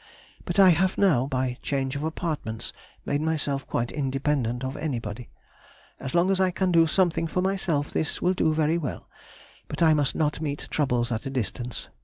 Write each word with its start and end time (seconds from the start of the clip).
But 0.45 0.57
I 0.57 0.69
have 0.69 0.97
now, 0.97 1.27
by 1.27 1.59
change 1.61 1.95
of 1.95 2.01
apartments, 2.01 2.73
made 3.05 3.21
myself 3.21 3.67
quite 3.67 3.91
independent 3.91 4.63
of 4.63 4.75
anybody. 4.75 5.29
As 5.99 6.15
long 6.15 6.31
as 6.31 6.39
I 6.39 6.49
can 6.49 6.71
do 6.71 6.87
something 6.87 7.27
for 7.27 7.43
myself 7.43 7.91
this 7.91 8.19
will 8.19 8.33
do 8.33 8.51
very 8.51 8.79
well; 8.79 9.07
but 9.67 9.83
I 9.83 9.93
must 9.93 10.15
not 10.15 10.41
meet 10.41 10.67
troubles 10.71 11.11
at 11.11 11.27
a 11.27 11.29
distance. 11.29 11.87